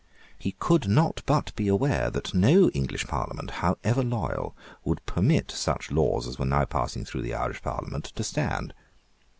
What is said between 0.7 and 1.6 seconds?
not but